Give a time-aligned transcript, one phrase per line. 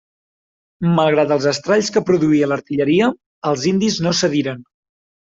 [0.99, 3.11] Malgrat els estralls que produïa l’artilleria,
[3.51, 4.65] els indis no cediren.